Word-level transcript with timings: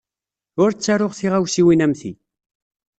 Ur 0.61 0.69
ttaruɣ 0.71 1.11
tiɣawsiwin 1.19 1.83
am 1.85 1.93
ti. 1.99 2.11